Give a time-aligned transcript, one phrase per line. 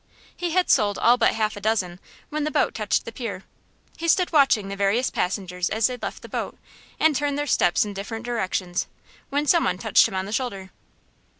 [0.35, 1.99] He had sold all but half a dozen
[2.29, 3.43] when the boat touched the pier.
[3.97, 6.57] He stood watching the various passengers as they left the boat
[6.99, 8.87] and turned their steps in different directions,
[9.29, 10.71] when some one touched him on the shoulder.